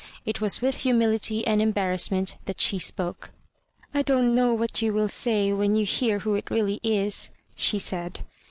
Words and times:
It 0.25 0.41
was 0.41 0.63
with 0.63 0.77
humility 0.77 1.45
and 1.45 1.61
embarrassment 1.61 2.35
that 2.45 2.59
she 2.59 2.79
spoke. 2.79 3.29
"I 3.93 4.01
don't 4.01 4.33
know 4.33 4.51
what 4.51 4.81
you 4.81 4.93
will 4.93 5.07
say 5.07 5.53
when 5.53 5.75
you 5.75 5.85
hear 5.85 6.17
who 6.17 6.33
it 6.33 6.49
really 6.49 6.79
is," 6.81 7.29
she 7.55 7.77
said. 7.77 8.21